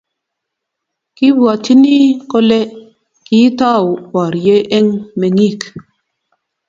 [1.15, 1.97] kibwotyini
[2.31, 2.59] kole
[3.25, 5.59] kiitou borye eng' meng'ik